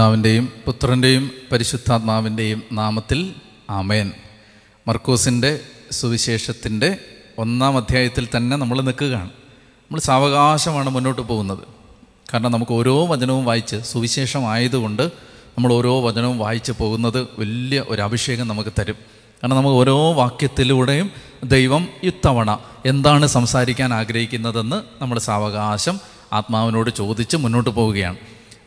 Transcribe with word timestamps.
പിതാവിന്റെയും 0.00 0.52
പുത്രന്റെയും 0.66 1.30
പരിശുദ്ധാത്മാവിന്റെയും 1.52 2.62
നാമത്തിൽ 2.72 3.34
ആമേൻ. 3.70 4.12
മർക്കോസിന്റെ 4.88 5.60
സുവിശേഷത്തിന്റെ 5.90 6.98
ഒന്നാം 7.38 7.76
അധ്യായത്തിൽ 7.76 8.28
തന്നെ 8.36 8.56
നമ്മൾ 8.56 8.80
നിൽക്കുകയാണ്. 8.80 9.28
നമ്മൾ 9.28 9.98
സാവകാശമാണ് 9.98 10.90
മുന്നോട്ട് 10.90 11.22
പോകുന്നത്. 11.22 11.58
കാരണം 12.34 12.52
നമുക്ക് 12.52 12.72
ഓരോ 12.72 13.06
വചനവും 13.06 13.44
വായിച്ച് 13.44 13.70
സുവിശേഷം 13.70 13.92
സുവിശേഷമായതുകൊണ്ട് 13.92 15.02
നമ്മൾ 15.58 15.72
ഓരോ 15.72 16.00
വചനവും 16.00 16.38
വായിച്ച് 16.38 16.72
പോകുന്നത് 16.72 17.28
വലിയ 17.38 17.84
ഒരു 17.88 18.02
അഭിഷേകം 18.02 18.48
നമുക്ക് 18.48 18.70
തരും. 18.78 18.96
കാരണം 19.42 19.56
നമുക്ക് 19.56 19.76
ഓരോ 19.76 20.12
വാക്യത്തിലൂടെയും 20.12 21.10
ദൈവം 21.44 21.88
ഇത്തവണ 22.02 22.58
എന്താണ് 22.86 23.26
സംസാരിക്കാൻ 23.26 23.94
ആഗ്രഹിക്കുന്നതെന്ന് 23.94 25.02
നമ്മൾ 25.02 25.18
സാവകാശം 25.18 26.00
ആത്മാവിനോട് 26.32 26.90
ചോദിച്ച് 26.90 27.36
മുന്നോട്ട് 27.36 27.70
പോവുകയാണ്. 27.70 28.16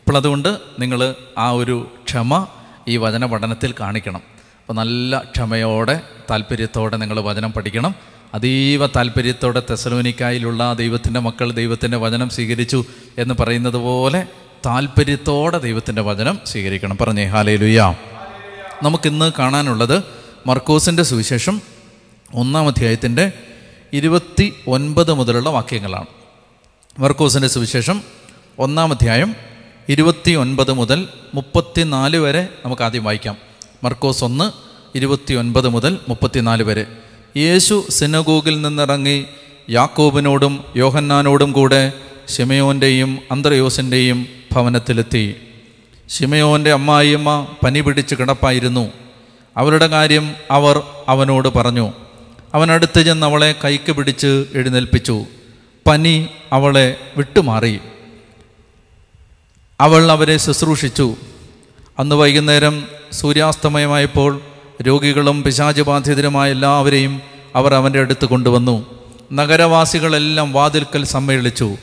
അപ്പോൾ 0.04 0.17
അതുകൊണ്ട് 0.17 0.57
നിങ്ങൾ 0.79 1.15
ആ 1.38 1.51
ഒരു 1.51 1.91
ക്ഷമ 2.05 2.48
ഈ 2.88 2.98
വചന 2.98 3.25
പഠനത്തിൽ 3.25 3.73
കാണിക്കണം. 3.80 4.21
അപ്പോൾ 4.61 4.73
നല്ല 4.73 5.20
ക്ഷമയോടെ 5.20 6.02
താല്പര്യത്തോടെ 6.31 6.98
നിങ്ങൾ 6.98 7.20
വചനം 7.20 7.52
പഠിക്കണം. 7.52 7.95
അതീവ 8.34 8.88
താല്പര്യത്തോടെ 8.88 9.61
തെസലോനിക്കായിലുള്ള 9.70 10.73
ദൈവത്തിന്റെ 10.73 11.20
മക്കൾ 11.20 11.52
ദൈവത്തിന്റെ 11.52 11.97
വചനം 11.97 12.30
സ്വീകരിച്ചു 12.30 12.85
എന്ന് 13.17 13.34
പറയുന്നത് 13.39 13.73
പോലെ 13.73 14.27
താല്പര്യത്തോടെ 14.66 15.58
ദൈവത്തിന്റെ 15.58 16.02
വചനം 16.02 16.39
സ്വീകരിക്കണം. 16.45 16.97
പറഞ്ഞേ 16.97 17.25
ഹാലേ 17.25 17.55
ലുയ്യ 17.55 17.95
നമുക്കിന്ന് 18.83 19.31
കാണാനുള്ളത് 19.39 20.03
മർക്കോസിന്റെ 20.47 21.03
സുവിശേഷം 21.03 21.61
ഒന്നാം 22.33 22.67
അധ്യായത്തിന്റെ 22.67 23.31
ഇരുപത്തി 23.94 24.53
ഒൻപത് 24.67 25.13
മുതലുള്ള 25.13 25.49
വാക്യങ്ങളാണ്. 25.49 26.05
മർക്കോസിന്റെ 26.99 27.47
സുവിശേഷം 27.47 28.02
ഒന്നാം 28.59 28.91
അധ്യായം 28.91 29.52
ഇരുപത്തി 29.90 30.32
ഒൻപത് 30.32 30.73
മുതൽ 30.73 31.08
മുപ്പത്തിനാല് 31.34 32.18
വരെ 32.18 32.48
നമുക്ക് 32.66 32.82
ആദ്യം 32.82 33.04
വായിക്കാം. 33.04 33.38
മർക്കോസ് 33.84 34.23
ഒന്ന് 34.23 34.52
ഇരുപത്തി 34.98 35.34
ഒൻപത് 35.34 35.70
മുതൽ 35.70 35.98
മുപ്പത്തിനാല് 36.09 36.64
വരെ. 36.64 36.86
യേശു 37.38 37.86
സിനഗോഗിൽ 37.90 38.62
നിന്നിറങ്ങി 38.62 39.25
യാക്കോബിനോടും 39.70 40.64
യോഹന്നാനോടും 40.75 41.52
കൂടെ 41.52 41.92
ഷിമയോന്റെയും 42.38 43.20
അന്തർയോസിന്റെയും 43.31 44.28
ഭവനത്തിലെത്തി. 44.53 45.36
ഷിമയോന്റെ 46.09 46.72
അമ്മായിയമ്മ 46.72 47.47
പനി 47.66 47.80
പിടിച്ച് 47.80 48.16
കിടപ്പായിരുന്നു. 48.16 48.92
അവരുടെ 49.58 49.88
കാര്യം 49.88 50.36
അവർ 50.52 50.81
അവനോട് 51.08 51.47
പറഞ്ഞു. 51.47 51.94
അവനടുത്ത് 52.53 53.02
ചെന്ന് 53.02 53.25
അവളെ 53.25 53.56
കൈക്ക് 53.64 53.92
പിടിച്ച് 53.92 54.45
എഴുന്നേൽപ്പിച്ചു. 54.53 55.25
പനി 55.88 56.28
അവളെ 56.52 56.95
വിട്ടുമാറി. 57.18 57.80
അവൾ 59.84 60.12
അവരെ 60.12 60.38
ശുശ്രൂഷിച്ചു. 60.38 61.16
അന്ന് 62.00 62.16
വൈകുന്നേരം 62.16 62.88
സൂര്യാസ്തമയമായപ്പോൾ 63.12 64.42
രോഗികളും 64.81 65.44
പിശാചുബാധിതരുമായ 65.44 66.52
എല്ലാവരെയും 66.52 67.22
അവർ 67.56 67.73
അവന്റെ 67.73 68.00
അടുത്ത് 68.00 68.25
കൊണ്ടുവന്നു. 68.25 68.86
നഗരവാസികളെല്ലാം 69.34 70.53
വാതിൽക്കൽ 70.53 71.03
സമ്മേളിച്ചു. 71.06 71.75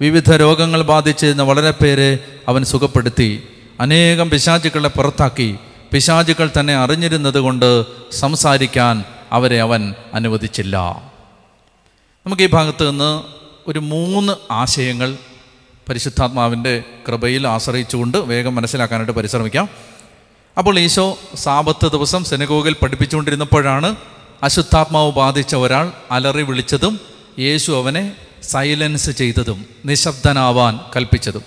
വിവിധ 0.00 0.34
രോഗങ്ങൾ 0.34 0.82
ബാധിച്ചിരുന്ന 0.82 1.42
വളരെ 1.42 1.70
പേരെ 1.70 2.18
അവൻ 2.48 2.64
സുഖപ്പെടുത്തി. 2.64 3.42
അനേകം 3.80 4.30
പിശാചുക്കളെ 4.30 4.88
പുറത്താക്കി. 4.88 5.56
പിശാചുക്കൾ 5.92 6.50
തന്നെ 6.60 6.76
അറിഞ്ഞിരുന്നത് 6.76 7.38
കൊണ്ട് 7.38 7.84
സംസാരിക്കാൻ 8.12 9.04
അവരെ 9.32 9.60
അവൻ 9.60 9.94
അനുവദിച്ചില്ല. 10.14 10.76
നമുക്ക് 12.26 12.42
ഈ 12.42 12.48
ഭാഗത്ത് 12.48 12.90
നിന്ന് 12.90 13.22
ഒരു 13.70 13.78
മൂന്ന് 13.78 14.32
ആശയങ്ങൾ 14.50 15.16
പരിശുദ്ധാത്മാവിന്റെ 15.88 16.82
കൃപയിൽ 17.08 17.46
ആശ്രയിച്ചുകൊണ്ട് 17.46 18.18
വേഗം 18.18 18.54
മനസ്സിലാക്കാനായിട്ട് 18.54 19.12
പരിശ്രമിക്കാം. 19.12 19.68
അപ്പോൾ 20.58 20.78
ഈശോ 20.78 21.18
സാപത്ത് 21.34 21.92
ദിവസം 21.92 22.24
സെനഗോഗിൽ 22.24 22.76
പഠിപ്പിച്ചുകൊണ്ടിരുന്നപ്പോഴാണ് 22.82 23.96
അശുദ്ധാത്മാവ് 24.42 25.12
ബാധിച്ച 25.12 25.54
ഒരാൾ 25.54 25.92
അലറി 26.10 26.42
വിളിച്ചതും 26.42 27.00
യേശു 27.38 27.72
അവനെ 27.72 28.16
സൈലൻസ് 28.42 29.10
ചെയ്തതും 29.10 29.66
നിശബ്ദനാവാൻ 29.84 30.80
കൽപ്പിച്ചതും. 30.96 31.42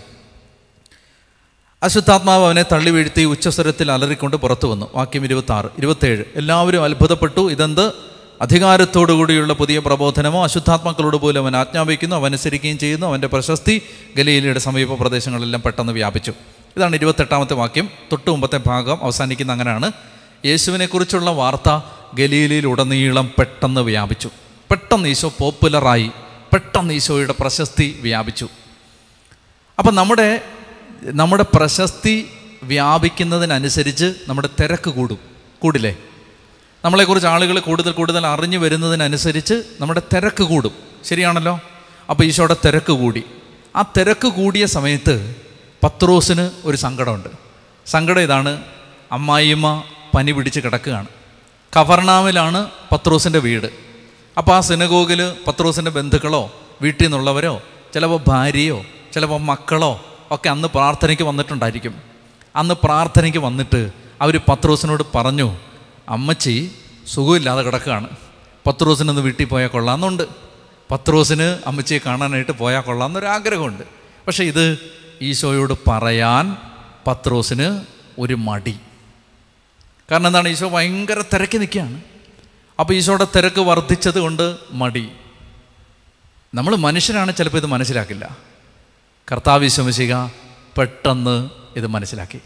അശുദ്ധാത്മാവ് 1.83 2.45
അവനെ 2.45 2.65
തള്ളി 2.71 2.89
വീഴ്ത്തി 2.89 3.23
ഉച്ചസ്വരത്തിൽ 3.23 3.91
അലറിക്കൊണ്ട് 3.91 4.35
പുറത്തു 4.35 4.67
വന്നു. 4.67 4.89
വാക്യം 4.95 5.25
ഇരുപത്തി 5.25 5.51
ആറ് 5.51 6.25
എല്ലാവരും 6.35 6.83
അത്ഭുതപ്പെട്ടു. 6.83 7.51
ഇതെന്ത്? 7.51 8.10
അധികാരത്തോടുകൂടിയുള്ള 8.41 9.53
പുതിയ 9.53 9.79
പ്രബോധനമോ 9.79 10.43
അശുദ്ധാത്മാക്കളോട് 10.43 11.17
പോലും 11.17 11.41
അവൻ 11.41 11.55
ആജ്ഞാപിക്കുന്നു 11.55 12.15
അവൻ 12.15 12.25
അനുസരിക്കുകയും 12.25 12.77
ചെയ്യുന്നു. 12.77 13.07
അവന്റെ 13.07 13.27
പ്രശസ്തി 13.27 13.81
ഗലീലയുടെ 14.17 14.59
സമീപ 14.59 15.01
പ്രദേശങ്ങളെല്ലാം 15.01 15.61
പെട്ടെന്ന് 15.61 15.93
വ്യാപിച്ചു. 15.93 16.33
ഇതാണ് 16.77 16.95
ഇരുപത്തെട്ടാമത്തെ 16.95 17.53
വാക്യം. 17.53 17.89
തൊട്ട് 18.11 18.29
മുമ്പത്തെ 18.29 18.59
ഭാഗം 18.65 19.03
അവസാനിക്കുന്ന 19.03 19.51
അങ്ങനെയാണ്. 19.51 19.91
യേശുവിനെക്കുറിച്ചുള്ള 20.45 21.29
വാർത്ത 21.29 21.81
ഗലീലയിലുടനീളം 22.13 23.31
പെട്ടെന്ന് 23.39 23.81
വ്യാപിച്ചു. 23.81 24.29
പെട്ടെന്ന് 24.71 25.09
ഈശോ 25.09 25.33
പോപ്പുലറായി. 25.39 26.11
പെട്ടെന്ന് 26.53 26.93
ഈശോയുടെ 26.93 27.35
പ്രശസ്തി 27.39 27.99
വ്യാപിച്ചു. 28.01 28.49
അപ്പം 29.79 29.95
നമ്മുടെ 29.95 30.41
നമ്മുടെ 31.03 31.45
പ്രശസ്തി 31.53 32.29
വ്യാപിക്കുന്നതിനനുസരിച്ച് 32.63 34.13
നമ്മുടെ 34.27 34.49
തിരക്ക് 34.61 34.89
കൂടും. 34.89 35.17
കൂടില്ലേ? 35.59 35.97
നമ്മളെക്കുറിച്ച് 36.85 37.27
ആളുകൾ 37.27 37.59
കൂടുതൽ 37.59 37.91
കൂടുതൽ 37.91 38.27
അറിഞ്ഞു 38.27 38.57
വരുന്നതിനനുസരിച്ച് 38.57 39.63
നമ്മുടെ 39.79 40.01
തിരക്ക് 40.15 40.43
കൂടും. 40.43 40.71
ശരിയാണല്ലോ? 41.05 41.59
അപ്പോൾ 42.09 42.23
ഈശോയുടെ 42.23 42.55
തിരക്ക് 42.65 42.91
കൂടി. 42.91 43.23
ആ 43.75 43.81
തിരക്ക് 43.81 44.27
കൂടിയ 44.27 44.65
സമയത്ത് 44.65 45.35
പത്രോസിന് 45.83 46.49
ഒരു 46.65 46.77
സങ്കടമുണ്ട്. 46.77 47.29
സങ്കടം 47.85 48.21
ഇതാണ് 48.21 48.61
അമ്മായിയമ്മ 49.11 49.83
പനി 50.15 50.31
പിടിച്ച് 50.31 50.59
കിടക്കുകയാണ്. 50.59 51.07
കവർണാമിലാണ് 51.75 52.69
പത്രോസിന്റെ 52.91 53.39
വീട്. 53.39 53.67
അപ്പോൾ 54.37 54.55
ആ 54.55 54.59
സിനഗോഗിൽ 54.59 55.33
പത്രോസിന്റെ 55.47 55.91
ബന്ധുക്കളോ 55.91 56.53
വീട്ടിൽ 56.81 57.05
നിന്നുള്ളവരോ 57.05 57.61
ചിലപ്പോൾ 57.93 58.19
ഭാര്യയോ 58.27 58.85
ചിലപ്പോൾ 59.13 59.41
മക്കളോ 59.41 60.05
ഒക്കെ 60.31 60.49
അന്ന് 60.49 60.67
പ്രാർത്ഥനയ്ക്ക് 60.67 61.23
വന്നിട്ടുണ്ടായിരിക്കും. 61.23 61.95
അന്ന് 62.55 62.75
പ്രാർത്ഥനയ്ക്ക് 62.83 63.39
വന്നിട്ട് 63.39 63.91
അവർ 64.21 64.37
പത്രോസിനോട് 64.49 65.03
പറഞ്ഞു 65.15 65.57
അമ്മച്ചി 66.11 66.71
സുഖമില്ലാതെ 67.07 67.61
കിടക്കുകയാണ്. 67.61 68.09
പത്ത് 68.67 68.85
റോസിനൊന്ന് 68.85 69.21
വീട്ടിൽ 69.21 69.45
പോയാൽ 69.45 69.67
കൊള്ളാമെന്നുണ്ട്. 69.67 70.23
പത്ത് 70.91 71.13
റോസിന് 71.13 71.59
അമ്മച്ചിയെ 71.67 71.99
കാണാനായിട്ട് 72.05 72.51
പോയാൽ 72.51 72.81
കൊള്ളാമെന്നൊരാഗ്രഹമുണ്ട് 72.81 73.83
പക്ഷേ 74.27 74.43
ഇത് 74.43 74.79
ഈശോയോട് 75.21 75.89
പറയാൻ 75.89 76.57
പത്രോസിന് 77.07 77.81
ഒരു 78.19 78.33
മടി. 78.33 78.79
കാരണം 80.11 80.27
എന്താണ്? 80.27 80.49
ഈശോ 80.49 80.69
ഭയങ്കര 80.69 81.21
തിരക്കി 81.33 81.57
നിൽക്കുകയാണ്. 81.57 82.01
അപ്പോൾ 82.79 82.93
ഈശോയുടെ 82.93 83.27
തിരക്ക് 83.35 83.61
വർദ്ധിച്ചത് 83.61 84.19
കൊണ്ട് 84.19 84.57
മടി. 84.71 85.09
നമ്മൾ 86.53 86.75
മനുഷ്യരാണ് 86.75 87.35
ചിലപ്പോൾ 87.35 87.57
ഇത് 87.57 87.65
മനസ്സിലാക്കില്ല. 87.65 88.37
കർത്താവ് 89.31 89.63
വിശ്വസിക്കുക 89.63 90.31
പെട്ടെന്ന് 90.77 91.49
ഇത് 91.75 91.87
മനസ്സിലാക്കി. 91.87 92.39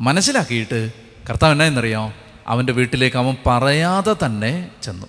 മനസ്സിലാക്കിയിട്ട് 0.00 0.92
കർത്താവ് 1.30 1.52
എന്നാ 1.52 1.64
എന്നറിയാം 1.64 2.21
അവന്റെ 2.48 2.72
വീട്ടിലേക്ക് 2.72 3.16
അവൻ 3.16 3.36
പറയാതെ 3.46 4.14
തന്നെ 4.26 4.68
ചെന്നു. 4.82 5.06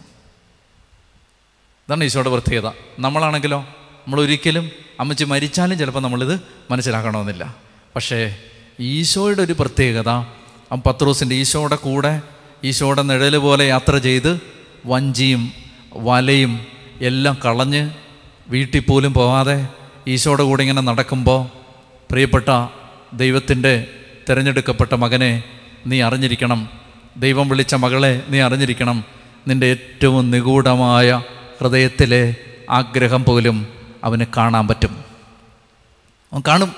ഇതാണ് 1.88 2.04
ഈശോയുടെ 2.04 2.30
പ്രത്യേകത. 2.30 2.72
നമ്മളാണെങ്കിലോ 3.00 3.60
നമ്മൾ 4.06 4.22
ഒരിക്കലും 4.22 4.72
അമ്മച്ചി 5.00 5.24
മരിച്ചാലും 5.24 5.78
ചിലപ്പോൾ 5.78 6.00
നമ്മളിത് 6.00 6.42
മനസ്സിലാക്കണമെന്നില്ല. 6.72 7.56
പക്ഷേ 7.96 8.38
ഈശോയുടെ 8.80 9.42
ഒരു 9.42 9.54
പ്രത്യേകത 9.54 10.10
അവൻ 10.10 10.82
പത്രോസിന്റെ 10.86 11.36
ഈശോയുടെ 11.36 11.76
കൂടെ 11.76 12.22
ഈശോയുടെ 12.64 13.02
നിഴൽ 13.02 13.38
പോലെ 13.38 13.68
യാത്ര 13.68 13.98
ചെയ്ത് 13.98 14.42
വഞ്ചിയും 14.86 15.52
വലയും 15.94 16.68
എല്ലാം 17.02 17.38
കളഞ്ഞ് 17.46 17.92
വീട്ടിൽ 18.48 18.80
പോലും 18.80 19.14
പോവാതെ 19.14 19.68
ഈശോയുടെ 20.08 20.44
കൂടെ 20.44 20.62
ഇങ്ങനെ 20.62 20.82
നടക്കുമ്പോൾ 20.82 21.48
പ്രിയപ്പെട്ട 22.12 22.68
ദൈവത്തിന്റെ 23.14 23.88
തിരഞ്ഞെടുക്കപ്പെട്ട 24.30 24.94
മകനെ 24.94 25.44
നീ 25.88 26.02
അറിഞ്ഞിരിക്കണം. 26.02 26.82
ദൈവം 27.18 27.50
വിളിച്ച 27.50 27.75
മകളെ 27.75 28.21
നീ 28.30 28.39
അറിഞ്ഞിരിക്കണം. 28.39 29.04
നിന്റെ 29.48 29.68
ഏറ്റവും 29.68 30.31
നിഗൂഢമായ 30.31 31.24
ഹൃദയത്തിലെ 31.60 32.36
ആഗ്രഹം 32.69 33.25
പോലും 33.25 33.68
അവന് 34.04 34.25
കാണാൻ 34.38 34.68
പറ്റും. 34.68 35.04
അവൻ 36.33 36.42
കാണും. 36.48 36.75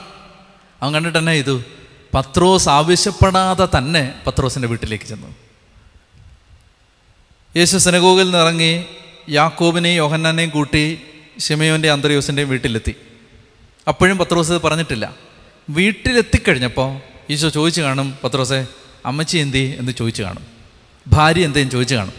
അവൻ 0.81 0.93
കണ്ടിട്ട് 0.93 1.17
തന്നെ 1.17 1.33
ഇത് 1.33 1.65
പത്രോസ് 2.13 2.69
ആവശ്യപ്പെടാതെ 2.69 3.67
തന്നെ 3.77 4.13
പത്രോസിന്റെ 4.27 4.67
വീട്ടിലേക്ക് 4.67 5.05
ചെന്നു. 5.05 5.35
യേശു 7.57 7.77
സെനഗോഗിൽ 7.77 8.23
നിന്നിറങ്ങി 8.23 8.85
യാക്കോബിനെയും 9.29 9.95
യോഹന്നാനെയും 9.95 10.49
കൂട്ടി 10.49 11.01
ഷിമയോന്റെ 11.39 11.91
അന്തരീവസിന്റെയും 11.91 12.49
വീട്ടിലെത്തി. 12.49 12.95
അപ്പോഴും 13.87 14.17
പത്രോസ് 14.17 14.51
പറഞ്ഞിട്ടില്ല. 14.51 15.13
വീട്ടിലെത്തിക്കഴിഞ്ഞപ്പോൾ 15.69 17.01
ഈശോ 17.29 17.49
ചോദിച്ചു 17.49 17.81
കാണും 17.81 18.17
പത്രോസെ 18.23 18.67
അമ്മച്ചി 19.05 19.37
എന്തി 19.37 19.75
എന്ന് 19.79 19.91
ചോദിച്ചു 19.91 20.23
കാണും. 20.23 20.45
ഭാര്യ 21.07 21.45
എന്തേലും 21.45 21.69
ചോദിച്ചു 21.69 21.95
കാണും. 21.95 22.13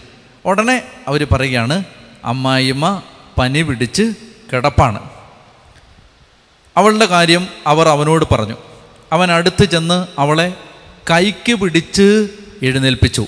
ഉടനെ 0.44 0.82
അവർ 1.08 1.26
പറയുകയാണ് 1.32 1.84
അമ്മായിമ്മ 2.24 3.02
പനി 3.38 3.62
പിടിച്ച് 3.62 4.12
കിടപ്പാണ്. 4.52 5.10
അവളുടെ 6.76 7.06
കാര്യം 7.06 7.48
അവർ 7.66 7.88
അവനോട് 7.88 8.24
പറഞ്ഞു. 8.34 8.56
അവൻ 9.12 9.32
അടുത്ത് 9.32 9.64
ചെന്ന് 9.64 10.20
അവളെ 10.20 10.54
കൈക്ക് 11.10 11.54
പിടിച്ച് 11.54 12.28
എഴുന്നേൽപ്പിച്ചു. 12.62 13.26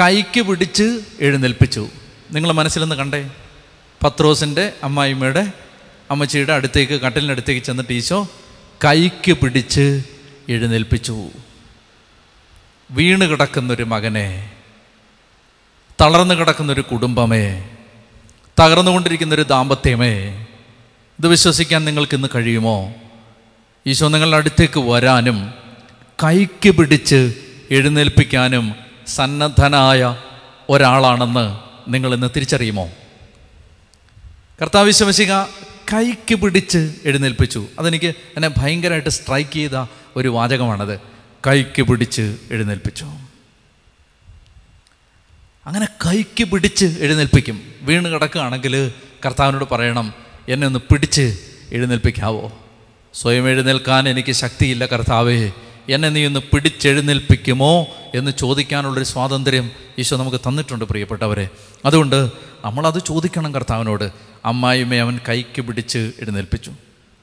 കൈക്ക് 0.00 0.40
പിടിച്ച് 0.40 1.00
എഴുന്നേൽപ്പിച്ചു. 1.20 1.88
നിങ്ങൾ 2.32 2.52
മനസ്സിലൊന്ന് 2.52 2.94
കണ്ടേ? 2.94 3.30
പത്രോസിന്റെ 4.04 4.72
അമ്മായിമ്മയുടെ 4.84 5.52
അമ്മച്ചിയുടെ 6.10 6.52
അടുത്തേക്ക് 6.52 6.92
കട്ടിലിനടുത്തേക്ക് 6.92 7.66
ചെന്നിട്ട് 7.66 7.92
ഈശോ 7.92 8.28
കൈക്ക് 8.84 9.32
പിടിച്ച് 9.32 10.02
എഴുന്നേൽപ്പിച്ചു. 10.48 11.28
വീണ് 12.90 13.24
കിടക്കുന്നൊരു 13.24 13.82
മകനെ 13.82 14.50
തളർന്നു 16.00 16.34
കിടക്കുന്നൊരു 16.34 16.80
കുടുംബമേ 16.80 17.68
തകർന്നുകൊണ്ടിരിക്കുന്നൊരു 18.60 19.42
ദാമ്പത്യമേ 19.42 20.46
ഇത് 21.18 21.28
വിശ്വസിക്കാൻ 21.28 21.84
നിങ്ങൾക്ക് 21.84 22.14
ഇന്ന് 22.14 22.28
കഴിയുമോ? 22.34 22.94
ഈശോ 23.86 24.08
നിങ്ങളുടെ 24.08 24.36
അടുത്തേക്ക് 24.36 24.80
വരാനും 24.80 25.54
കൈക്ക് 26.24 26.70
പിടിച്ച് 26.70 27.34
എഴുന്നേൽപ്പിക്കാനും 27.70 28.74
സന്നദ്ധനായ 29.06 30.16
ഒരാളാണെന്ന് 30.70 31.58
നിങ്ങൾ 31.92 32.14
ഇന്ന് 32.14 32.26
തിരിച്ചറിയുമോ? 32.36 32.90
കർത്താവ് 34.62 34.86
വിശ്വസിക 34.86 35.42
കൈക്ക് 35.92 36.34
പിടിച്ച് 36.34 36.94
എഴുന്നേൽപ്പിച്ചു. 37.04 37.66
അതെനിക്ക് 37.78 38.06
എന്നെ 38.06 38.50
ഭയങ്കരമായിട്ട് 38.56 39.08
സ്ട്രൈക്ക് 39.08 39.50
ചെയ്ത 39.50 39.86
ഒരു 40.16 40.28
വാചകമാണത്. 40.28 41.09
കൈക്ക് 41.46 41.82
പിടിച്ച് 41.82 42.36
എഴുന്നേൽപ്പിച്ചു? 42.50 43.04
അങ്ങനെ 45.66 45.86
കൈക്ക് 46.06 46.44
പിടിച്ച് 46.44 46.96
എഴുന്നേൽപ്പിക്കും. 47.00 47.62
വീണ് 47.82 48.08
കിടക്കുകയാണെങ്കിൽ 48.08 48.92
കർത്താവിനോട് 49.24 49.64
പറയണം 49.64 50.14
എന്നെ 50.48 50.66
ഒന്ന് 50.66 50.78
പിടിച്ച് 50.78 51.38
എഴുന്നേൽപ്പിക്കാവോ? 51.72 52.52
സ്വയം 53.14 53.48
എഴുന്നേൽക്കാൻ 53.48 54.08
എനിക്ക് 54.08 54.32
ശക്തിയില്ല 54.32 54.86
കർത്താവേ. 54.86 55.52
എന്നെ 55.88 56.08
നീ 56.08 56.26
ഒന്ന് 56.26 56.40
പിടിച്ചെഴുന്നേൽപ്പിക്കുമോ? 56.40 57.86
എന്ന് 58.14 58.30
ചോദിക്കാനുള്ളൊരു 58.30 59.04
സ്വാതന്ത്ര്യം 59.04 59.70
ഈശോ 59.98 60.16
നമുക്ക് 60.16 60.36
തന്നിട്ടുണ്ട് 60.36 60.84
പ്രിയപ്പെട്ടവരെ. 60.84 61.48
അതുകൊണ്ട് 61.84 62.30
നമ്മളത് 62.64 63.02
ചോദിക്കണം 63.06 63.54
കർത്താവിനോട്. 63.54 64.12
അമ്മായിമ്മ 64.44 64.94
അവൻ 64.94 65.20
കൈക്ക് 65.28 65.62
പിടിച്ച് 65.62 65.98
എഴുന്നേൽപ്പിച്ചു. 65.98 66.72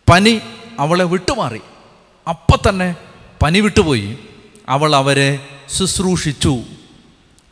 പനി 0.10 0.40
അവളെ 0.80 1.04
വിട്ടുമാറി. 1.04 1.62
അപ്പം 2.30 2.70
തന്നെ 2.70 2.96
പനി 3.42 3.60
വിട്ടുപോയി 3.60 4.18
അവൾ 4.70 4.96
അവരെ 4.96 5.40
ശുശ്രൂഷിച്ചു. 5.78 6.62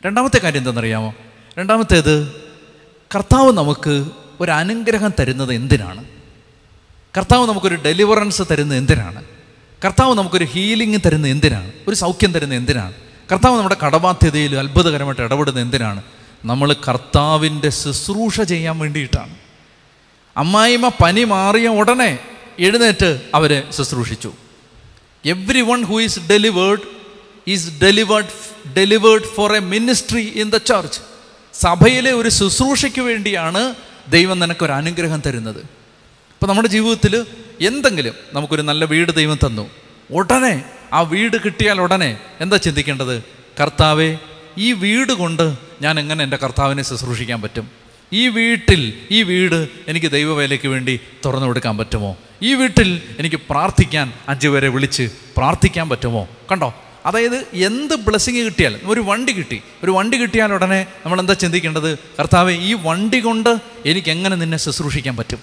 രണ്ടാമത്തെ 0.06 0.38
കാര്യം 0.38 0.58
എന്താണെന്നറിയാമോ 0.58 1.14
രണ്ടാമത്തേത് 1.58 2.32
കർത്താവ് 3.14 3.52
നമുക്ക് 3.52 4.04
ഒരു 4.40 4.50
അനുഗ്രഹം 4.50 5.12
തരുന്നത് 5.20 5.52
എന്തിനാണ്? 5.52 6.04
കർത്താവ് 7.18 7.48
നമുക്കൊരു 7.48 7.74
ഡെലിവറൻസ് 7.74 8.42
തരുന്നത് 8.50 8.78
എന്തിനാണ്? 8.78 9.24
കർത്താവ് 9.84 10.14
നമുക്കൊരു 10.14 10.44
ഹീലിംഗ് 10.44 11.00
തരുന്നത് 11.06 11.30
എന്തിനാണ്? 11.30 11.72
ഒരു 11.88 11.94
സൗഖ്യം 11.94 12.32
തരുന്നത് 12.32 12.58
എന്തിനാണ്? 12.58 12.92
കർത്താവ് 13.32 13.56
നമ്മുടെ 13.56 13.76
കടബാധ്യതയിൽ 13.84 14.56
അത്ഭുതകരമായിട്ട് 14.56 15.22
ഇടപെടുന്നത് 15.22 15.62
എന്തിനാണ്? 15.62 16.02
നമ്മൾ 16.44 16.72
കർത്താവിന്റെ 16.72 17.68
ശുശ്രൂഷ 17.68 18.40
ചെയ്യാൻ 18.40 18.78
വേണ്ടിയിട്ടാണ്. 18.78 19.34
അമ്മായിമ്മ 20.36 20.88
പനി 20.88 21.24
മാറിയ 21.24 21.68
ഉടനെ 21.68 22.18
എഴുന്നേറ്റ് 22.58 23.20
അവരെ 23.34 23.62
ശുശ്രൂഷിച്ചു. 23.70 24.32
Every 25.26 25.60
one 25.60 25.82
who 25.82 26.00
is 26.00 26.20
delivered 26.20 26.80
is 27.48 27.80
delivered 27.82 28.26
delivered 28.76 29.24
for 29.24 29.52
a 29.56 29.58
ministry 29.58 30.20
in 30.20 30.50
the 30.50 30.56
church 30.56 31.00
സഭയിലെ 31.54 32.12
ഒരു 32.12 32.28
ശുശ്രൂഷയ്ക്ക് 32.28 33.00
വേണ്ടിയാണ് 33.00 33.74
ദൈവം 34.08 34.38
നിനക്കൊരു 34.38 34.72
അനുഗ്രഹം 34.72 35.22
തരുന്നത്. 35.26 35.60
ഇപ്പം 36.36 36.48
നമ്മുടെ 36.48 36.68
ജീവിതത്തിൽ 36.68 37.26
എന്തെങ്കിലും 37.60 38.14
നമുക്കൊരു 38.32 38.62
നല്ല 38.62 38.84
വീട് 38.84 39.12
ദൈവം 39.14 39.38
തന്നു. 39.46 39.70
ഉടനെ 40.10 40.64
ആ 40.92 41.00
വീട് 41.00 41.36
കിട്ടിയാൽ 41.44 41.80
ഉടനെ 41.80 42.18
എന്താ 42.40 42.56
ചിന്തിക്കേണ്ടത്? 42.56 43.22
കർത്താവെ 43.60 44.18
ഈ 44.58 44.72
വീട് 44.72 45.12
കൊണ്ട് 45.12 45.56
ഞാൻ 45.82 46.00
എങ്ങനെ 46.00 46.24
എന്റെ 46.24 46.36
കർത്താവിനെ 46.36 46.82
ശുശ്രൂഷിക്കാൻ 46.82 47.42
പറ്റും? 47.42 47.70
ഈ 48.12 48.28
വീട്ടിൽ 48.28 48.82
ഈ 49.10 49.22
വീട് 49.22 49.68
എനിക്ക് 49.88 50.10
ദൈവവേലയ്ക്ക് 50.10 50.68
വേണ്ടി 50.68 51.00
തുറന്നു 51.24 51.46
കൊടുക്കാൻ 51.46 51.78
പറ്റുമോ? 51.78 52.16
ഈ 52.42 52.54
വീട്ടിൽ 52.54 53.02
എനിക്ക് 53.18 53.36
പ്രാർത്ഥിക്കാൻ 53.36 54.12
അഞ്ചു 54.28 54.48
പേരെ 54.48 54.68
വിളിച്ച് 54.68 55.10
പ്രാർത്ഥിക്കാൻ 55.36 55.88
പറ്റുമോ? 55.88 56.28
കണ്ടോ? 56.50 56.74
അതായത് 57.06 57.46
എന്ത് 57.52 57.94
ബ്ലെസ്സിങ് 57.94 58.44
കിട്ടിയാൽ 58.44 58.80
ഒരു 58.84 59.00
വണ്ടി 59.00 59.32
കിട്ടി. 59.32 59.62
ഒരു 59.84 59.90
വണ്ടി 59.90 60.16
കിട്ടിയാൽ 60.16 60.52
ഉടനെ 60.52 60.86
നമ്മൾ 61.04 61.20
എന്താ 61.20 61.34
ചിന്തിക്കേണ്ടത്? 61.34 61.98
കർത്താവ് 61.98 62.50
ഈ 62.50 62.72
വണ്ടി 62.72 63.20
കൊണ്ട് 63.20 63.58
എനിക്ക് 63.86 64.08
എങ്ങനെ 64.08 64.36
നിന്നെ 64.36 64.58
ശുശ്രൂഷിക്കാൻ 64.58 65.16
പറ്റും? 65.16 65.38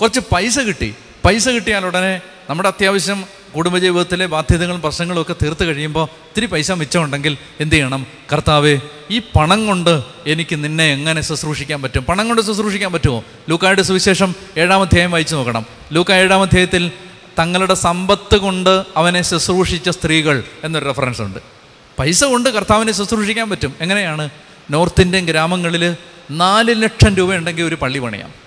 കുറച്ച് 0.00 0.20
പൈസ 0.32 0.58
കിട്ടി. 0.58 0.94
പൈസ 1.24 1.48
കിട്ടിയാൽ 1.48 1.86
ഉടനെ 1.86 2.20
നമ്മുടെ 2.50 2.68
അത്യാവശ്യം 2.68 3.24
കുടുംബജീവിതത്തിലെ 3.56 4.26
ബാധ്യതകളും 4.26 4.82
പ്രശ്നങ്ങളും 4.82 5.20
ഒക്കെ 5.20 5.34
തീർത്ത് 5.42 5.64
കഴിയുമ്പോൾ 5.64 6.04
ഇത്തിരി 6.04 6.46
പൈസ 6.46 6.72
മിച്ചമുണ്ടെങ്കിൽ 6.72 7.36
എന്ത് 7.60 7.74
ചെയ്യണം? 7.74 8.06
കർത്താവ് 8.32 8.78
ഈ 9.10 9.18
പണം 9.18 9.66
കൊണ്ട് 9.66 10.02
എനിക്ക് 10.26 10.64
നിന്നെ 10.64 10.92
എങ്ങനെ 10.92 11.20
ശുശ്രൂഷിക്കാൻ 11.20 11.82
പറ്റും? 11.82 12.04
പണം 12.04 12.26
കൊണ്ട് 12.26 12.42
ശുശ്രൂഷിക്കാൻ 12.42 12.92
പറ്റുമോ? 12.92 13.24
ലൂക്കായുടെ 13.48 13.82
സുവിശേഷം 13.82 14.34
ഏഴാം 14.58 14.80
അധ്യായം 14.80 15.10
വായിച്ചു 15.10 15.34
നോക്കണം. 15.34 15.66
ലൂക്ക 15.92 16.12
ഏഴാം 16.12 16.42
അധ്യായത്തിൽ 16.42 16.90
തങ്ങളുടെ 17.38 17.74
സമ്പത്ത് 17.74 18.36
കൊണ്ട് 18.36 18.84
അവനെ 18.96 19.22
ശുശ്രൂഷിച്ച 19.22 19.88
സ്ത്രീകൾ 19.88 20.44
എന്നൊരു 20.64 20.84
റെഫറൻസ് 20.84 21.22
ഉണ്ട്. 21.22 21.38
പൈസ 21.98 22.24
കൊണ്ട് 22.24 22.48
കർത്താവിനെ 22.48 22.92
ശുശ്രൂഷിക്കാൻ 22.92 23.50
പറ്റും. 23.50 23.74
എങ്ങനെയാണ്? 23.80 24.28
നോർത്ത് 24.70 25.00
ഇന്ത്യൻ 25.00 25.26
ഗ്രാമങ്ങളിൽ 25.26 25.96
നാല് 26.30 26.82
ലക്ഷം 26.82 27.16
രൂപ 27.16 27.34
ഉണ്ടെങ്കിൽ 27.34 27.62
ഒരു 27.62 27.74
പള്ളി 27.74 27.98
പണിയാം. 27.98 28.45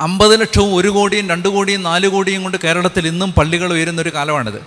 അമ്പത് 0.00 0.40
ലക്ഷവും 0.40 0.74
ഒരു 0.74 0.88
കോടിയും 0.88 1.28
രണ്ട് 1.28 1.48
കോടിയും 1.48 1.82
നാല് 1.82 2.08
കോടിയും 2.08 2.42
കൊണ്ട് 2.42 2.58
കേരളത്തിൽ 2.64 3.06
ഇന്നും 3.06 3.32
പള്ളികൾ 3.32 3.72
ഉയരുന്നൊരു 3.72 4.14
കാലമാണിത്. 4.14 4.66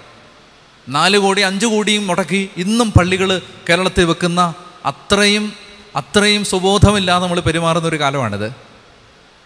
നാല് 0.89 1.17
കോടി 1.17 1.41
അഞ്ച് 1.41 1.65
കോടിയും 1.65 2.07
മുടക്കി 2.07 2.49
ഇന്നും 2.57 2.91
പള്ളികൾ 2.91 3.41
കേരളത്തിൽ 3.69 4.05
വെക്കുന്ന 4.05 4.53
അത്രയും 4.85 5.53
അത്രയും 5.95 6.45
സുബോധമില്ലാതെ 6.45 7.23
നമ്മൾ 7.23 7.39
പെരുമാറുന്ന 7.39 7.87
ഒരു 7.87 7.99
കാലമാണിത്. 7.99 8.53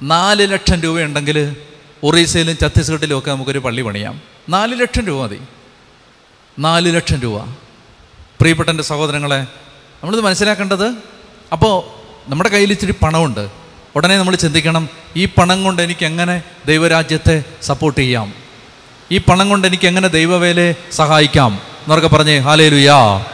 നാല് 0.01 0.51
ലക്ഷം 0.51 0.81
രൂപയുണ്ടെങ്കിൽ 0.81 1.55
ഒറീസയിലും 2.03 2.57
ഛത്തീസ്ഗഡിലും 2.61 3.19
ഒക്കെ 3.19 3.31
നമുക്കൊരു 3.31 3.59
പള്ളി 3.59 3.81
പണിയാം. 3.81 4.21
നാല് 4.49 4.79
ലക്ഷം 4.79 5.05
രൂപ 5.05 5.23
മതി. 5.23 5.41
നാല് 6.59 6.95
ലക്ഷം 6.95 7.19
രൂപ. 7.19 7.43
പ്രിയപ്പെട്ട 8.39 8.69
എന്റെ 8.69 8.83
സഹോദരങ്ങളെ 8.83 9.41
നമ്മളിത് 10.03 10.21
മനസ്സിലാക്കേണ്ടത് 10.21 10.93
അപ്പോൾ 11.51 11.83
നമ്മുടെ 12.29 12.49
കയ്യിൽ 12.49 12.71
ഇച്ചിരി 12.71 12.91
പണമുണ്ട്. 12.91 13.64
ഉടനെ 13.95 14.17
നമ്മൾ 14.17 14.35
ചിന്തിക്കണം 14.35 14.89
ഈ 15.15 15.25
പണം 15.25 15.63
കൊണ്ട് 15.63 15.81
എനിക്ക് 15.81 16.05
എങ്ങനെ 16.05 16.41
ദൈവരാജ്യത്തെ 16.65 17.43
സപ്പോർട്ട് 17.63 17.99
ചെയ്യാം? 17.99 18.33
ഈ 19.11 19.17
പണം 19.17 19.49
കൊണ്ട് 19.49 19.67
എനിക്ക് 19.67 19.87
എങ്ങനെ 19.87 20.07
ദൈവവേലയെ 20.07 20.75
സഹായിക്കാം? 20.91 21.61
എന്നൊക്കെ 21.83 22.07
പറഞ്ഞേ 22.07 22.37
ഹാലേ 22.37 22.69
ലുയാ 22.69 23.25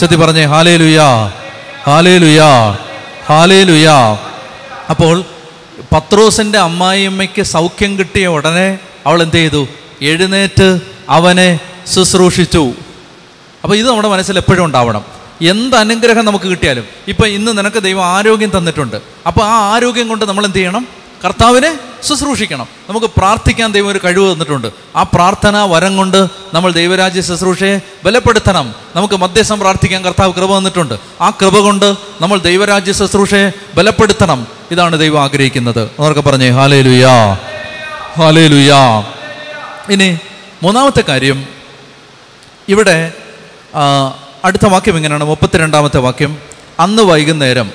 ചെത്തി 0.00 0.14
പറഞ്ഞേ 0.14 0.44
ഹാലേ 0.44 0.76
ലുയാ 0.76 1.32
ഹാലേ 1.86 2.18
ലുയാ 2.18 2.78
ഹാലേ 3.26 3.62
ലുയാ 3.62 4.18
അപ്പോൾ 4.90 5.24
പത്രോസിന്റെ 5.92 6.58
അമ്മായിയമ്മയ്ക്ക് 6.58 7.42
സൗഖ്യം 7.42 7.98
കിട്ടിയ 7.98 8.26
ഉടനെ 8.26 8.78
അവൾ 9.06 9.22
എന്ത് 9.22 9.36
ചെയ്തു? 9.36 9.68
എഴുന്നേറ്റ് 10.02 10.80
അവനെ 11.08 11.60
ശുശ്രൂഷിച്ചു. 11.94 12.72
അപ്പോൾ 13.64 13.74
ഇത് 13.76 13.88
നമ്മുടെ 13.88 14.08
മനസ്സിൽ 14.08 14.36
എപ്പോഴും 14.36 14.64
ഉണ്ടാവണം. 14.64 15.15
എന്ത് 15.42 15.76
അനുഗ്രഹം 15.76 16.24
നമുക്ക് 16.24 16.44
കിട്ടിയാലും. 16.44 16.84
ഇപ്പം 17.08 17.26
ഇന്ന് 17.26 17.58
നിനക്ക് 17.58 17.82
ദൈവം 17.82 18.04
ആരോഗ്യം 18.04 18.58
തന്നിട്ടുണ്ട്. 18.58 18.96
അപ്പോൾ 19.26 19.44
ആ 19.44 19.74
ആരോഗ്യം 19.74 20.08
കൊണ്ട് 20.08 20.24
നമ്മൾ 20.24 20.44
എന്ത് 20.44 20.56
ചെയ്യണം? 20.56 20.86
കർത്താവിനെ 21.24 21.78
ശുശ്രൂഷിക്കണം. 22.02 22.66
നമുക്ക് 22.88 23.06
പ്രാർത്ഥിക്കാൻ 23.06 23.72
ദൈവം 23.72 23.88
ഒരു 23.88 24.00
കഴിവ് 24.04 24.32
തന്നിട്ടുണ്ട്. 24.32 24.68
ആ 24.96 25.02
പ്രാർത്ഥന 25.02 25.62
വരം 25.62 25.96
കൊണ്ട് 25.96 26.28
നമ്മൾ 26.54 26.72
ദൈവരാജ്യ 26.72 27.20
ശുശ്രൂഷയെ 27.20 27.80
ബലപ്പെടുത്തണം. 28.04 28.74
നമുക്ക് 28.96 29.14
മധ്യസ്ഥം 29.14 29.58
പ്രാർത്ഥിക്കാൻ 29.58 30.04
കർത്താവ് 30.04 30.32
കൃപ 30.32 30.58
തന്നിട്ടുണ്ട്. 30.58 30.94
ആ 31.20 31.30
കൃപ 31.30 31.58
കൊണ്ട് 31.58 31.94
നമ്മൾ 32.20 32.38
ദൈവരാജ്യ 32.38 32.92
ശുശ്രൂഷയെ 32.92 33.52
ബലപ്പെടുത്തണം. 33.74 34.46
ഇതാണ് 34.70 34.98
ദൈവം 34.98 35.22
ആഗ്രഹിക്കുന്നത്. 35.22 35.90
അവർക്ക് 35.98 36.20
പറഞ്ഞേ 36.20 36.48
ഹാലേ 36.48 36.82
ലുയാ 36.82 37.32
ഹാലേ 38.18 38.46
ലുയാ 38.46 39.04
ഇനി 39.90 40.18
മൂന്നാമത്തെ 40.62 41.04
കാര്യം. 41.08 41.44
ഇവിടെ 42.68 43.12
അടുത്ത 44.46 44.66
വാക്യം 44.66 44.96
എങ്ങനെയാണ്? 44.96 45.24
മുപ്പത്തിരണ്ടാമത്തെ 45.24 45.98
വാക്യം. 45.98 46.38
അന്ന് 46.80 47.02
വൈകുന്നേരം 47.02 47.70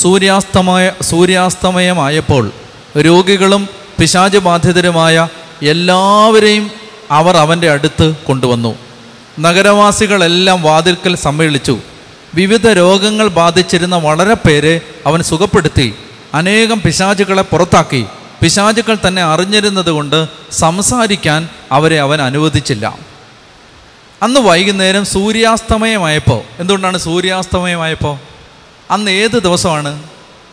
സൂര്യാസ്തമയ 0.00 0.92
സൂര്യാസ്തമയമായപ്പോൾ 1.02 2.52
രോഗികളും 2.98 3.68
പിശാച 4.00 4.36
ബാധിതരുമായ 4.36 5.28
എല്ലാവരെയും 5.62 6.70
അവർ 7.10 7.36
അവന്റെ 7.36 7.70
അടുത്ത് 7.70 8.14
കൊണ്ടുവന്നു. 8.26 8.78
നഗരവാസികളെല്ലാം 9.40 10.62
വാതിൽക്കൽ 10.62 11.16
സമ്മേളിച്ചു. 11.16 11.78
വിവിധ 12.34 12.68
രോഗങ്ങൾ 12.68 13.28
ബാധിച്ചിരുന്ന 13.28 13.96
വളരെ 13.96 14.34
പേരെ 14.34 14.80
അവൻ 15.06 15.22
സുഖപ്പെടുത്തി. 15.22 15.94
അനേകം 16.34 16.80
പിശാചുകളെ 16.80 17.42
പുറത്താക്കി. 17.42 18.06
പിശാചുക്കൾ 18.42 18.96
തന്നെ 19.08 19.22
അറിഞ്ഞിരുന്നത് 19.22 19.90
കൊണ്ട് 19.90 20.28
സംസാരിക്കാൻ 20.52 21.48
അവരെ 21.72 22.00
അവൻ 22.00 22.22
അനുവദിച്ചില്ല. 22.22 23.09
അന്ന് 24.22 24.40
വൈകുന്നേരം 24.40 25.04
സൂര്യാസ്തമയമായപ്പോൾ 25.04 26.40
എന്തുകൊണ്ടാണ് 26.58 26.98
സൂര്യാസ്തമയമായപ്പോൾ 26.98 28.18
അന്ന് 28.90 29.10
ഏത് 29.10 29.36
ദിവസമാണ്? 29.42 30.02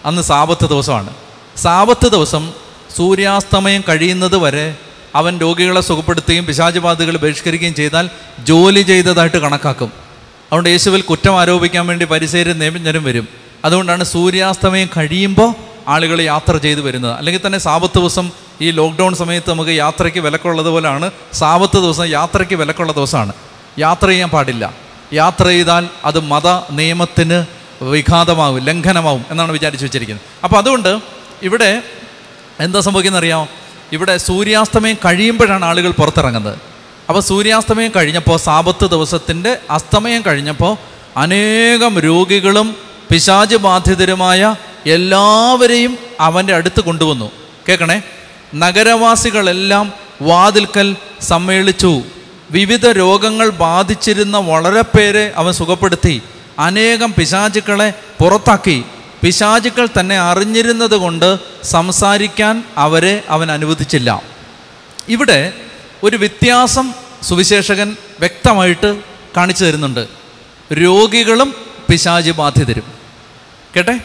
അന്ന് 0.05 0.21
സാപത്ത് 0.21 0.65
ദിവസമാണ്. 0.69 1.13
സാപത്ത് 1.57 2.07
ദിവസം 2.07 2.51
സൂര്യാസ്തമയം 2.95 3.83
കഴിയുന്നത് 3.89 4.35
വരെ 4.35 4.77
അവൻ 5.15 5.39
രോഗികളെ 5.39 5.81
സുഖപ്പെടുത്തുകയും 5.81 6.45
പിശാചുബാധകൾ 6.45 7.17
ബഹിഷ്കരിക്കുകയും 7.17 7.73
ചെയ്താൽ 7.73 8.09
ജോലി 8.39 8.81
ചെയ്തതായിട്ട് 8.81 9.37
കണക്കാക്കും. 9.37 9.91
അതുകൊണ്ട് 10.45 10.69
യേശുവിൽ 10.69 11.01
കുറ്റം 11.01 11.39
ആരോപിക്കാൻ 11.39 11.87
വേണ്ടി 11.87 12.05
പരിസരും 12.05 12.59
നിയമജ്ഞരും 12.59 13.03
വരും. 13.03 13.27
അതുകൊണ്ടാണ് 13.65 14.03
സൂര്യാസ്തമയം 14.03 14.89
കഴിയുമ്പോൾ 14.97 15.53
ആളുകൾ 15.87 16.21
യാത്ര 16.21 16.57
ചെയ്തു 16.57 16.81
വരുന്നത്. 16.81 17.17
അല്ലെങ്കിൽ 17.17 17.41
തന്നെ 17.45 17.59
സാപത്ത് 17.59 17.99
ദിവസം 17.99 18.31
ഈ 18.61 18.71
ലോക്ക്ഡൗൺ 18.71 19.15
സമയത്ത് 19.15 19.49
നമുക്ക് 19.49 19.71
യാത്രയ്ക്ക് 19.71 20.19
വിലക്കുള്ളത് 20.19 20.67
പോലെയാണ് 20.67 21.11
സാപത്ത് 21.33 21.77
ദിവസം 21.77 22.05
യാത്രയ്ക്ക് 22.05 22.55
വിലക്കുള്ള 22.55 22.91
ദിവസമാണ്. 22.91 23.33
യാത്ര 23.79 24.07
ചെയ്യാൻ 24.07 24.29
പാടില്ല. 24.29 24.73
യാത്ര 25.13 25.47
ചെയ്താൽ 25.47 25.89
അത് 26.05 26.19
മത 26.19 26.47
നിയമത്തിന് 26.71 27.45
വിഘാതമാവും 27.81 28.59
ലംഘനമാവും 28.59 29.25
എന്നാണ് 29.31 29.51
വിചാരിച്ചു 29.51 29.85
വെച്ചിരിക്കുന്നത്. 29.85 30.25
അപ്പോൾ 30.43 30.57
അതുകൊണ്ട് 30.57 30.99
ഇവിടെ 31.43 31.81
എന്താ 32.59 32.79
സംഭവിക്കുന്നത് 32.79 33.21
അറിയാമോ 33.21 33.47
ഇവിടെ 33.91 34.17
സൂര്യാസ്തമയം 34.17 34.95
കഴിയുമ്പോഴാണ് 35.05 35.65
ആളുകൾ 35.65 35.91
പുറത്തിറങ്ങുന്നത്. 35.91 36.57
അപ്പോൾ 37.09 37.19
സൂര്യാസ്തമയം 37.19 37.91
കഴിഞ്ഞപ്പോൾ 37.95 38.37
സാപത്ത് 38.37 38.85
ദിവസത്തിന്റെ 38.89 39.57
അസ്തമയം 39.69 40.21
കഴിഞ്ഞപ്പോൾ 40.21 40.77
അനേകം 41.17 41.99
രോഗികളും 41.99 42.75
പിശാച് 43.11 43.55
ബാധിതരുമായ 43.55 44.55
എല്ലാവരെയും 44.85 45.97
അവന്റെ 46.19 46.53
അടുത്ത് 46.55 46.81
കൊണ്ടുവന്നു. 46.81 47.31
കേൾക്കണേ 47.69 48.01
നഗരവാസികളെല്ലാം 48.55 49.93
വാതിൽക്കൽ 50.21 50.95
സമ്മേളിച്ചു. 51.21 52.01
വിവിധ 52.51 52.87
രോഗങ്ങൾ 52.87 53.49
ബാധിച്ചിരുന്ന 53.49 54.37
വളരെ 54.37 54.81
പേരെ 54.81 55.33
അവൻ 55.35 55.53
സുഖപ്പെടുത്തി. 55.53 56.21
അനേകം 56.59 57.13
പിശാചുക്കളെ 57.17 57.93
പുറത്താക്കി. 58.21 58.83
പിശാചുക്കൾ 59.23 59.87
തന്നെ 59.99 60.19
അറിഞ്ഞിരുന്നത് 60.19 60.95
കൊണ്ട് 60.95 61.39
സംസാരിക്കാൻ 61.63 62.63
അവരെ 62.77 63.23
അവൻ 63.29 63.51
അനുവദിച്ചില്ല. 63.51 64.21
ഇവിടെ 65.09 65.53
ഒരു 66.03 66.17
വ്യത്യാസം 66.17 66.93
സുവിശേഷകൻ 67.23 67.97
വ്യക്തമായിട്ട് 68.19 69.01
കാണിച്ചു 69.37 69.65
തരുന്നുണ്ട്. 69.65 70.07
രോഗികളും 70.73 71.53
പിശാചി 71.89 72.31
ബാധിതരും. 72.31 72.83
കേട്ടെ? 73.75 73.99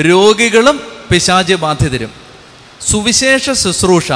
രോഗികളും 0.00 0.80
പിശാചി 1.10 1.54
ബാധിതരും. 1.54 2.10
സുവിശേഷ 2.90 3.50
ശുശ്രൂഷ 3.50 4.12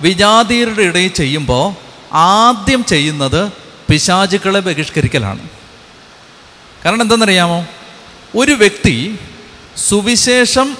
വിജാതീയരുടെ 0.00 0.82
ഇടയിൽ 0.82 1.08
ചെയ്യുമ്പോൾ 1.08 1.85
ആദ്യം 2.12 2.84
ചെയ്യുന്നത് 2.84 3.52
പിശാചുക്കളെ 3.90 4.60
ബഹിഷ്കരിക്കലാണ്. 4.60 5.48
കാരണം 6.84 7.02
എന്തെന്നറിയാമോ? 7.02 7.66
ഒരു 8.36 8.52
വ്യക്തി 8.52 9.18
സുവിശേഷം 9.76 10.76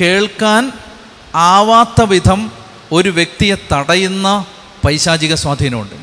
കേൾക്കാൻ 0.00 0.72
ആവാത്ത 1.34 2.02
വിധം 2.02 2.52
ഒരു 2.92 3.08
വ്യക്തിയെ 3.08 3.54
തടയുന്ന 3.74 4.44
പൈശാചിക 4.84 5.34
സ്വാധീനമുണ്ട്. 5.34 5.94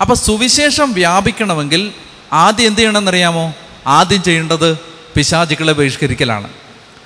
അപ്പോൾ 0.00 0.14
സുവിശേഷം 0.14 0.92
വ്യാപിക്കണമെങ്കിൽ 0.92 1.92
ആദ്യം 2.32 2.66
എന്ത് 2.66 2.78
ചെയ്യണമെന്നറിയാമോ? 2.78 3.54
ആദ്യം 3.86 4.22
ചെയ്യേണ്ടത് 4.22 4.78
പിശാചുക്കളെ 5.14 5.72
ബഹിഷ്കരിക്കലാണ്. 5.72 6.48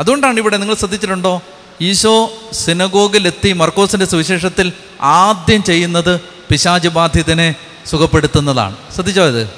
അതുകൊണ്ടാണ് 0.00 0.38
ഇവിടെ 0.38 0.56
നിങ്ങൾ 0.56 0.74
ശ്രദ്ധിച്ചിട്ടുണ്ടോ? 0.74 1.42
ഈശോ 1.80 2.32
സിനഗോഗിലെത്തി 2.52 3.52
മർക്കോസിന്റെ 3.52 4.06
സുവിശേഷത്തിൽ 4.06 4.72
ആദ്യം 5.00 5.64
ചെയ്യുന്നത് 5.64 6.37
പിശാച് 6.50 6.88
ബാധിതനെ 6.88 7.54
സുഖപ്പെടുത്തുന്നതാണ്. 7.86 8.76
ശ്രദ്ധിച്ചോ 8.94 9.28
ഇത്? 9.28 9.50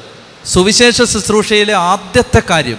സുവിശേഷ 0.46 1.02
ശുശ്രൂഷയിലെ 1.02 1.72
ആദ്യത്തെ 1.72 2.42
കാര്യം 2.50 2.78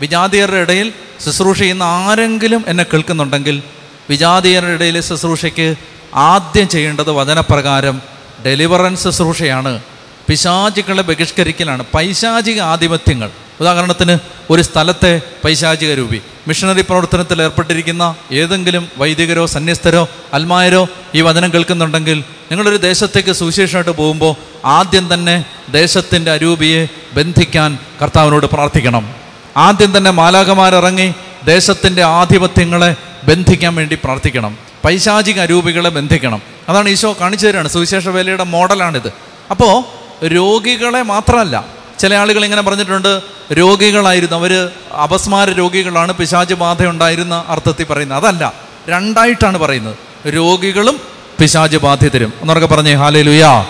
വിജാതീയരുടെ 0.00 0.56
ഇടയിൽ 0.56 0.92
ശുശ്രൂഷ 1.24 1.58
ചെയ്യുന്ന 1.58 1.82
ആരെങ്കിലും 1.82 2.64
എന്നെ 2.66 2.84
കേൾക്കുന്നുണ്ടെങ്കിൽ 2.84 3.62
വിജാതീയരുടെ 4.10 4.72
ഇടയിലെ 4.72 5.00
ശുശ്രൂഷയ്ക്ക് 5.00 5.74
ആദ്യം 6.14 6.68
ചെയ്യേണ്ടത് 6.68 7.10
വചനപ്രകാരം 7.10 8.02
ഡെലിവറൻസ് 8.46 9.04
ശുശ്രൂഷയാണ്. 9.04 9.82
പിശാചികളെ 10.28 11.02
ബഹിഷ്കരിക്കലാണ്. 11.02 11.84
പൈശാചിക 11.94 12.60
ആധിപത്യങ്ങൾ. 12.60 13.30
ഉദാഹരണത്തിന് 13.60 14.18
ഒരു 14.50 14.62
സ്ഥലത്തെ 14.62 15.20
പൈശാചിക 15.44 15.94
രൂപി. 15.94 16.22
മിഷണറി 16.48 16.80
പ്രവർത്തനത്തിൽ 16.82 17.42
ഏർപ്പെട്ടിരിക്കുന്ന 17.42 18.14
ഏതെങ്കിലും 18.32 18.88
വൈദികരോ 18.98 19.46
സന്യസ്തരോ 19.46 20.08
അൽമായരോ 20.34 20.88
ഈ 21.14 21.20
വചനം 21.20 21.54
കേൾക്കുന്നുണ്ടെങ്കിൽ 21.54 22.24
നിങ്ങളൊരു 22.50 22.76
ദേശത്തേക്ക് 22.76 23.32
സുവിശേഷമായിട്ട് 23.32 23.90
പോകുമ്പോൾ 23.90 24.34
ആദ്യം 24.64 25.14
തന്നെ 25.14 25.44
ദേശത്തിന്റെ 25.68 26.30
അരൂപിയെ 26.30 26.88
ബന്ധിക്കാൻ 27.14 27.78
കർത്താവിനോട് 28.02 28.46
പ്രാർത്ഥിക്കണം. 28.46 29.14
ആദ്യം 29.56 29.96
തന്നെ 29.96 30.10
മാലാകമാരിറങ്ങി 30.10 31.14
ദേശത്തിന്റെ 31.44 32.02
ആധിപത്യങ്ങളെ 32.02 32.96
ബന്ധിക്കാൻ 33.24 33.74
വേണ്ടി 33.74 33.98
പ്രാർത്ഥിക്കണം. 34.04 34.58
പൈശാചിക 34.84 35.40
അരൂപികളെ 35.40 35.90
ബന്ധിക്കണം. 35.90 36.42
അതാണ് 36.68 36.88
ഈശോ 36.88 37.16
കാണിച്ചു 37.20 37.46
തരാണ് 37.46 37.68
സുവിശേഷ 37.68 38.08
വേലയുടെ 38.08 38.44
മോഡലാണിത്. 38.44 39.12
അപ്പോൾ 39.50 39.84
രോഗികളെ 40.26 41.02
മാത്രമല്ല 41.02 41.83
ചില 41.98 42.14
ആളുകൾ 42.14 42.44
ഇങ്ങനെ 42.44 42.62
പറഞ്ഞിട്ടുണ്ട് 42.62 43.20
രോഗികളായിരുന്നു. 43.52 44.36
അവർ 44.36 44.68
അപസ്മാര 45.02 45.50
രോഗികളാണ് 45.50 46.12
പിശാച് 46.12 46.54
ബാധ 46.54 46.86
ഉണ്ടായിരുന്ന 46.86 47.44
അർത്ഥത്തിൽ 47.48 47.84
പറയുന്നത്. 47.84 48.18
അതല്ല 48.18 48.52
രണ്ടായിട്ടാണ് 48.88 49.58
പറയുന്നത്. 49.58 49.96
രോഗികളും 50.28 51.00
പിശാച് 51.40 51.76
ബാധിതരും. 51.76 52.32
എന്നൊക്കെ 52.40 52.66
പറഞ്ഞേ 52.66 52.94
ഹാലേ 52.94 53.22
ലുയാ 53.22 53.66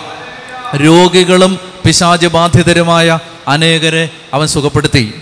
രോഗികളും 0.75 1.59
പിശാച് 1.85 2.27
ബാധിതരുമായ 2.27 3.19
അനേകരെ 3.47 4.09
അവൻ 4.33 4.47
സുഖപ്പെടുത്തി. 4.47 5.21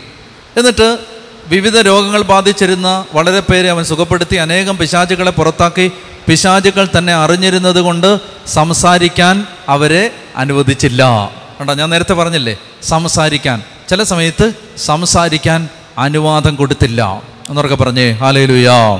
എന്നിട്ട് 0.57 0.97
വിവിധ 1.45 1.77
രോഗങ്ങൾ 1.77 2.21
ബാധിച്ചിരുന്ന 2.21 3.05
വളരെ 3.13 3.39
പേരെ 3.39 3.69
അവൻ 3.69 3.83
സുഖപ്പെടുത്തി 3.83 4.35
അനേകം 4.35 4.77
പിശാചുകളെ 4.77 5.31
പുറത്താക്കി. 5.31 5.91
പിശാചുകൾ 6.27 6.87
തന്നെ 6.97 7.13
അറിഞ്ഞിരുന്നത് 7.13 7.81
കൊണ്ട് 7.81 8.19
സംസാരിക്കാൻ 8.47 9.47
അവരെ 9.69 10.11
അനുവദിച്ചില്ല. 10.37 11.31
കണ്ടോ 11.63 11.73
ഞാൻ 11.73 11.89
നേരത്തെ 11.89 12.13
പറഞ്ഞില്ലേ 12.13 12.57
സംസാരിക്കാൻ. 12.83 13.63
ചില 13.89 14.03
സമയത്ത് 14.03 14.53
സംസാരിക്കാൻ 14.77 15.69
അനുവാദം 15.97 16.55
കൊടുത്തില്ല. 16.55 17.21
എന്നൊക്കെ 17.49 17.75
പറഞ്ഞേ 17.75 18.11
ഹാലേ 18.11 18.45
ലുയാ 18.45 18.95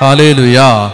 ഹാലേ 0.00 0.32
ലുയാ 0.32 0.92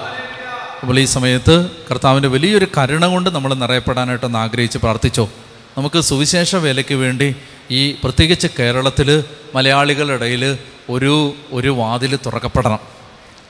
അപ്പോൾ 0.82 0.98
ഈ 0.98 1.04
സമയത്ത് 1.04 1.70
കർത്താവിന്റെ 1.90 2.28
വലിയൊരു 2.28 2.66
കരുണ 2.78 3.06
കൊണ്ട് 3.06 3.30
നമ്മൾ 3.30 3.54
നിറയപ്പെടാനായിട്ടൊന്ന് 3.54 4.38
ആഗ്രഹിച്ച് 4.38 4.78
പ്രാർത്ഥിച്ചോ. 4.78 5.30
നമുക്ക് 5.78 6.00
സുവിശേഷ 6.00 6.56
വേലയ്ക്ക് 6.56 6.94
വേണ്ടി 6.94 7.36
ഈ 7.70 7.92
പ്രത്യേകിച്ച് 7.92 8.48
കേരളത്തിൽ 8.58 9.24
മലയാളികളുടെ 9.54 10.12
ഇടയിൽ 10.12 10.58
ഒരു 10.90 11.34
ഒരു 11.52 11.68
വാതിൽ 11.68 12.18
തുറക്കപ്പെടണം. 12.26 12.78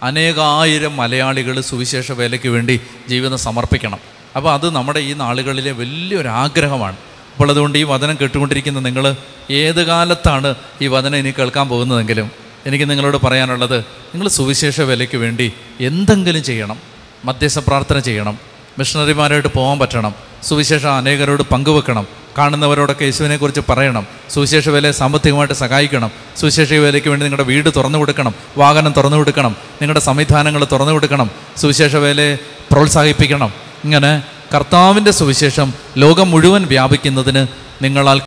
അനേകായിരം 0.03 0.97
മലയാളികൾ 0.97 1.61
സുവിശേഷ 1.61 2.13
വേലയ്ക്ക് 2.13 2.49
വേണ്ടി 2.49 2.81
ജീവിതം 3.09 3.39
സമർപ്പിക്കണം. 3.39 3.99
അപ്പോൾ 4.37 4.55
അത് 4.55 4.71
നമ്മുടെ 4.71 5.01
ഈ 5.01 5.13
നാളുകളിലെ 5.13 5.73
വലിയൊരു 5.73 6.29
ആഗ്രഹമാണ്. 6.29 6.97
അപ്പോൾ 7.33 7.51
അതുകൊണ്ട് 7.51 7.79
ഈ 7.79 7.83
വചനം 7.83 8.17
കേട്ടുകൊണ്ടിരിക്കുന്ന 8.21 8.81
നിങ്ങൾ 8.81 9.17
ഏത് 9.51 9.83
കാലത്താണ് 9.83 10.55
ഈ 10.83 10.87
വചനം 10.87 11.17
ഇനി 11.17 11.31
കേൾക്കാൻ 11.31 11.69
പോകുന്നതെങ്കിലും 11.69 12.31
എനിക്ക് 12.67 12.91
നിങ്ങളോട് 12.91 13.17
പറയാനുള്ളത് 13.17 13.79
നിങ്ങൾ 13.81 14.29
സുവിശേഷ 14.29 14.81
വിലയ്ക്ക് 14.81 15.17
വേണ്ടി 15.17 15.53
എന്തെങ്കിലും 15.81 16.43
ചെയ്യണം. 16.43 16.79
മധ്യസ്ഥ 17.25 17.59
പ്രാർത്ഥന 17.59 17.99
ചെയ്യണം. 17.99 18.39
മിഷണറിമാരായിട്ട് 18.79 19.49
പോകാൻ 19.49 19.79
പറ്റണം. 19.79 20.15
സുവിശേഷം 20.43 20.93
അനേകരോട് 20.93 21.43
പങ്കുവെക്കണം. 21.43 22.07
കാണുന്നവരോടൊക്കെ 22.39 23.05
യേശുവിനെക്കുറിച്ച് 23.05 23.61
പറയണം. 23.69 24.07
സുവിശേഷ 24.31 24.69
വിലയെ 24.69 24.91
സാമ്പത്തികമായിട്ട് 24.91 25.55
സഹായിക്കണം. 25.55 26.11
സുവിശേഷ 26.37 26.73
വിലയ്ക്ക് 26.73 27.09
വേണ്ടി 27.09 27.25
നിങ്ങളുടെ 27.25 27.43
വീട് 27.43 27.71
തുറന്നു 27.77 27.99
കൊടുക്കണം. 27.99 28.35
വാഹനം 28.59 28.95
തുറന്നു 28.97 29.17
കൊടുക്കണം. 29.17 29.57
നിങ്ങളുടെ 29.83 30.01
സംവിധാനങ്ങൾ 30.01 30.67
തുറന്നു 30.73 30.93
കൊടുക്കണം. 30.93 31.31
സുവിശേഷ 31.57 31.97
വിലയെ 31.97 32.39
പ്രോത്സാഹിപ്പിക്കണം. 32.71 33.53
ഇങ്ങനെ 33.85 34.23
കർത്താവിന്റെ 34.55 35.11
സുവിശേഷം 35.11 35.69
ലോകം 35.97 36.31
മുഴുവൻ 36.31 36.63
വ്യാപിക്കുന്നതിന് 36.67 37.43
നിങ്ങളാൽ 37.83 38.19